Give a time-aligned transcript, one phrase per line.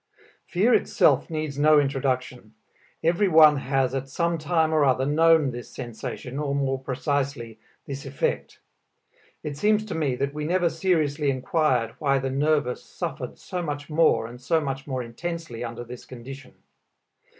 [0.47, 2.55] Fear itself needs no introduction;
[3.03, 8.57] everyone has at some time or other known this sensation or, more precisely, this effect.
[9.43, 13.91] It seems to me that we never seriously inquired why the nervous suffered so much
[13.91, 16.55] more and so much more intensely under this condition.